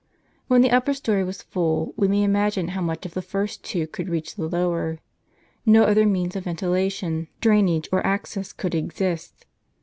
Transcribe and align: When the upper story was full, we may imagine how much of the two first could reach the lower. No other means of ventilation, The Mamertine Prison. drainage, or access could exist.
When 0.47 0.61
the 0.61 0.71
upper 0.71 0.95
story 0.95 1.23
was 1.23 1.43
full, 1.43 1.93
we 1.95 2.07
may 2.07 2.23
imagine 2.23 2.69
how 2.69 2.81
much 2.81 3.05
of 3.05 3.13
the 3.13 3.21
two 3.21 3.27
first 3.27 3.75
could 3.91 4.09
reach 4.09 4.33
the 4.33 4.47
lower. 4.47 4.97
No 5.63 5.83
other 5.83 6.07
means 6.07 6.35
of 6.35 6.45
ventilation, 6.45 7.07
The 7.07 7.11
Mamertine 7.11 7.27
Prison. 7.39 7.39
drainage, 7.39 7.89
or 7.91 8.03
access 8.07 8.51
could 8.51 8.73
exist. 8.73 9.45